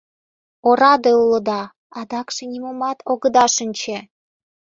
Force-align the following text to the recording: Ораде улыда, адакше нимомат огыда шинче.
Ораде 0.67 1.11
улыда, 1.21 1.61
адакше 1.99 2.43
нимомат 2.51 2.97
огыда 3.11 3.45
шинче. 3.55 3.97